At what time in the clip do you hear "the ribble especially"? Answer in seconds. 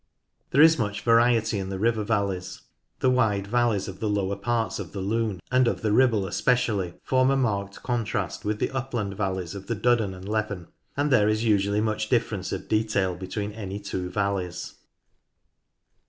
5.83-6.95